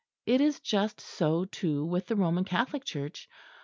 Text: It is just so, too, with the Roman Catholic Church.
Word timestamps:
It 0.25 0.41
is 0.41 0.59
just 0.59 0.99
so, 0.99 1.45
too, 1.45 1.85
with 1.85 2.07
the 2.07 2.15
Roman 2.15 2.43
Catholic 2.43 2.83
Church. 2.83 3.29